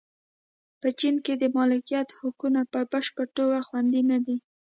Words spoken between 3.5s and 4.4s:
خوندي نه دي.